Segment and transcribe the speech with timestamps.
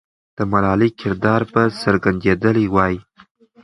[0.37, 2.91] د ملالۍ کردار به څرګندېدلی وو.